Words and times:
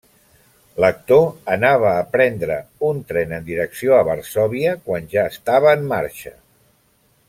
L'actor 0.83 1.27
anava 1.55 1.91
a 1.97 2.07
prendre 2.15 2.57
un 2.89 3.03
tren 3.13 3.37
en 3.39 3.47
direcció 3.53 3.97
a 4.01 4.03
Varsòvia, 4.11 4.75
que 4.89 5.01
ja 5.15 5.31
estava 5.37 5.79
en 5.81 5.91
marxa. 5.97 6.39